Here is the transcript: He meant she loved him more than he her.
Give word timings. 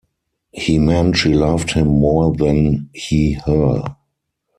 He 0.51 0.79
meant 0.79 1.15
she 1.17 1.31
loved 1.35 1.73
him 1.73 1.87
more 1.87 2.33
than 2.35 2.89
he 2.91 3.33
her. 3.33 3.83